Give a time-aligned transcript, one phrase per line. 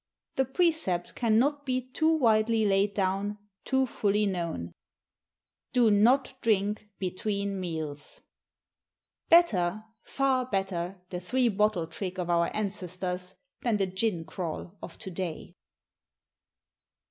[0.33, 4.71] The precept cannot be too widely laid down, too fully known:
[5.73, 8.23] Do not drink between Meals!
[9.29, 14.97] Better, far better the three bottle trick of our ancestors, than the "gin crawl" of
[14.97, 15.53] to day.